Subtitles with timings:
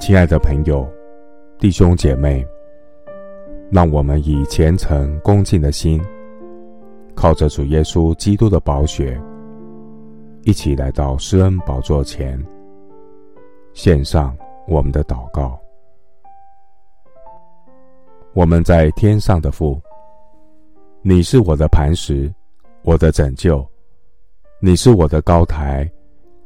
[0.00, 0.90] 亲爱的朋友、
[1.58, 2.44] 弟兄姐妹，
[3.70, 6.02] 让我们以虔诚恭敬的心，
[7.14, 9.20] 靠着主耶稣基督的宝血，
[10.44, 12.42] 一起来到施恩宝座前，
[13.74, 14.34] 献上
[14.66, 15.60] 我们的祷告。
[18.32, 19.78] 我们在天上的父，
[21.02, 22.32] 你是我的磐石，
[22.84, 23.64] 我的拯救，
[24.60, 25.88] 你是我的高台，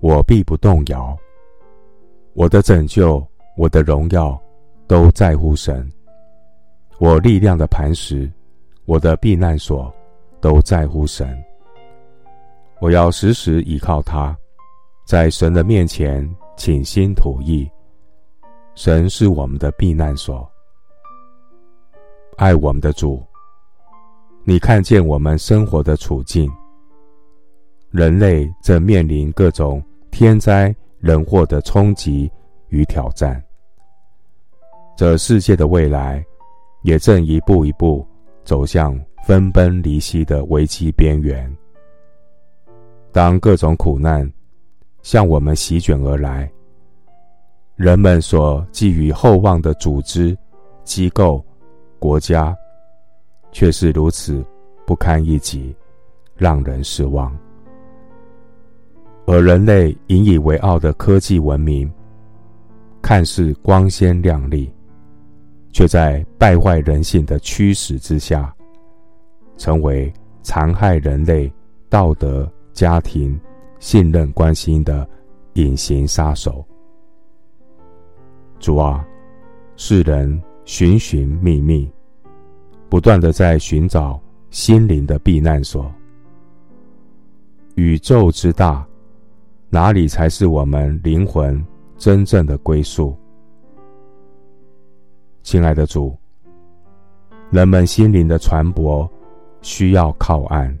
[0.00, 1.16] 我必不动摇。
[2.32, 3.24] 我的拯救，
[3.56, 4.40] 我的荣耀，
[4.86, 5.90] 都在乎神。
[6.98, 8.30] 我力量的磐石，
[8.84, 9.92] 我的避难所，
[10.40, 11.36] 都在乎神。
[12.80, 14.36] 我要时时倚靠他，
[15.06, 17.70] 在神的面前倾心吐意。
[18.74, 20.50] 神是我们的避难所，
[22.36, 23.22] 爱我们的主。
[24.42, 26.50] 你看见我们生活的处境，
[27.90, 30.74] 人类正面临各种天灾。
[31.00, 32.32] 人祸的冲击
[32.68, 33.43] 与挑战，
[34.96, 36.24] 这世界的未来
[36.82, 38.06] 也正一步一步
[38.44, 41.50] 走向分崩离析的危机边缘。
[43.10, 44.30] 当各种苦难
[45.02, 46.50] 向我们席卷而来，
[47.76, 50.36] 人们所寄予厚望的组织、
[50.82, 51.44] 机构、
[51.98, 52.56] 国家，
[53.52, 54.44] 却是如此
[54.86, 55.74] 不堪一击，
[56.36, 57.36] 让人失望。
[59.26, 61.90] 而人类引以为傲的科技文明，
[63.00, 64.73] 看似光鲜亮丽，
[65.74, 68.54] 却在败坏人性的驱使之下，
[69.58, 71.52] 成为残害人类
[71.90, 73.38] 道德、家庭、
[73.80, 75.06] 信任关系的
[75.54, 76.64] 隐形杀手。
[78.58, 79.04] 主啊，
[79.76, 81.90] 世人寻寻觅觅，
[82.88, 84.18] 不断的在寻找
[84.50, 85.92] 心灵的避难所。
[87.74, 88.86] 宇宙之大。
[89.70, 91.60] 哪里才是我们灵魂
[91.98, 93.12] 真正的归宿？
[95.44, 96.16] 亲爱的主，
[97.50, 99.06] 人们心灵的船舶
[99.60, 100.74] 需要靠岸，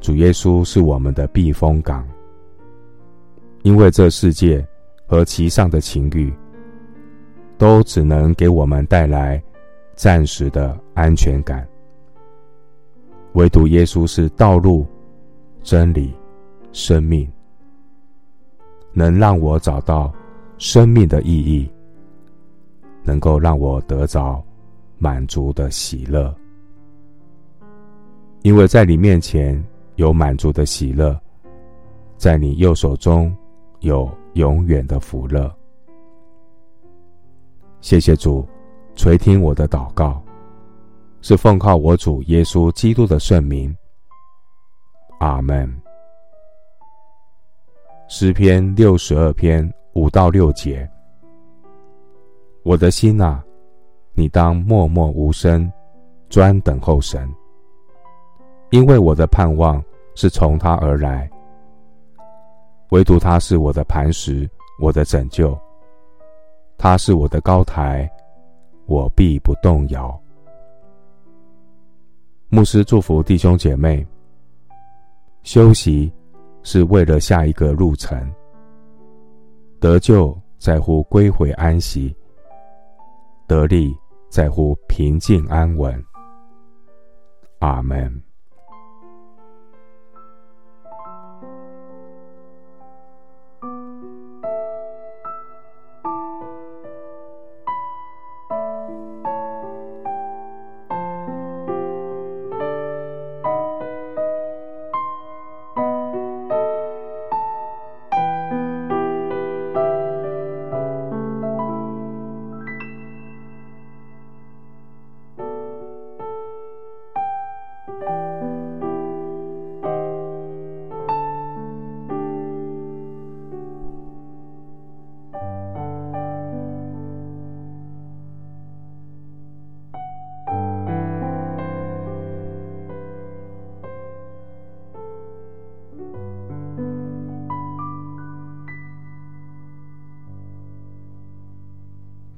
[0.00, 2.08] 主耶稣是我们的避风港。
[3.62, 4.64] 因为这世界
[5.04, 6.32] 和其上的情欲，
[7.58, 9.42] 都只能给我们带来
[9.96, 11.66] 暂时的安全感，
[13.32, 14.86] 唯独耶稣是道路、
[15.60, 16.14] 真理、
[16.70, 17.28] 生命。
[18.92, 20.14] 能让我找到
[20.56, 21.68] 生命的意义，
[23.04, 24.42] 能够让我得着
[24.98, 26.34] 满足的喜乐，
[28.42, 29.62] 因为在你面前
[29.96, 31.18] 有满足的喜乐，
[32.16, 33.34] 在你右手中
[33.80, 35.54] 有永远的福乐。
[37.80, 38.46] 谢谢主
[38.96, 40.22] 垂听我的祷告，
[41.20, 43.76] 是奉靠我主耶稣基督的圣名。
[45.20, 45.70] 阿门。
[48.08, 50.88] 诗篇六十二篇五到六节：
[52.64, 53.44] 我的心啊，
[54.14, 55.70] 你当默默无声，
[56.30, 57.32] 专等候神，
[58.70, 59.80] 因为我的盼望
[60.14, 61.30] 是从他而来。
[62.88, 64.48] 唯独他是我的磐石，
[64.80, 65.56] 我的拯救，
[66.78, 68.10] 他是我的高台，
[68.86, 70.18] 我必不动摇。
[72.48, 74.04] 牧师祝福弟兄姐妹，
[75.42, 76.12] 休息。
[76.66, 78.18] 是为了下一个路程。
[79.78, 82.16] 得救在乎归回安息，
[83.46, 83.94] 得力
[84.30, 86.02] 在乎平静安稳。
[87.58, 88.23] 阿门。